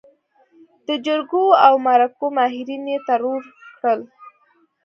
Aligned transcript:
د 0.87 0.89
جرګو 1.05 1.45
او 1.65 1.73
مرکو 1.85 2.25
ماهرين 2.37 2.83
يې 2.91 2.97
ترور 3.07 3.41
کړل. 3.79 4.01